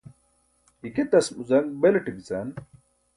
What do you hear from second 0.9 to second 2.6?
tasmuzaṅ belaṭe bican?